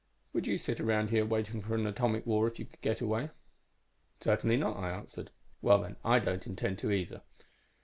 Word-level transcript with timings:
'Would 0.33 0.47
you 0.47 0.57
sit 0.57 0.79
around 0.79 1.11
here 1.11 1.23
waiting 1.27 1.61
for 1.61 1.75
an 1.75 1.85
atomic 1.85 2.25
war 2.25 2.47
if 2.47 2.57
you 2.57 2.65
could 2.65 2.81
get 2.81 3.01
away?' 3.01 3.29
"'Certainly 4.19 4.57
not,' 4.57 4.77
I 4.77 4.89
answered. 4.89 5.29
"'Well, 5.61 5.83
then, 5.83 5.95
I 6.03 6.17
don't 6.17 6.47
intend 6.47 6.79
to, 6.79 6.89
either.' 6.91 7.21